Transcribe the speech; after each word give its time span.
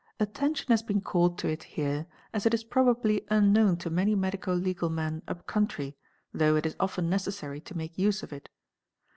Attention 0.19 0.65
has 0.69 0.81
been 0.81 0.99
called 0.99 1.37
to 1.37 1.47
it 1.47 1.61
here 1.61 2.07
as 2.33 2.47
it 2.47 2.55
is 2.55 2.63
probably 2.63 3.23
unknown 3.29 3.77
to 3.77 3.91
many 3.91 4.15
medico 4.15 4.51
legal 4.51 4.89
men 4.89 5.21
up 5.27 5.45
country 5.45 5.95
though 6.33 6.55
it 6.55 6.65
is 6.65 6.75
often 6.79 7.07
necessary 7.07 7.61
to 7.61 7.77
make 7.77 7.99
use 7.99 8.23
of 8.23 8.33
it. 8.33 8.49